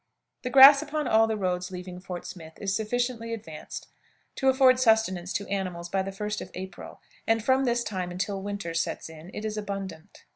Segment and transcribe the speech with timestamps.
[0.41, 3.85] The grass upon all the roads leaving Fort Smith is sufficiently advanced
[4.37, 8.41] to afford sustenance to animals by the first of April, and from this time until
[8.41, 10.23] winter sets in it is abundant.